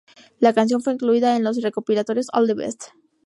La 0.39 0.51
canción 0.51 0.81
fue 0.81 0.93
incluida 0.93 1.35
en 1.35 1.43
los 1.43 1.61
recopilatorios 1.61 2.25
"All 2.33 2.47
the 2.47 2.55
Best! 2.55 2.85